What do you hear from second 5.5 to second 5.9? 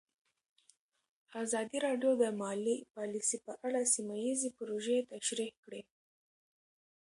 کړې.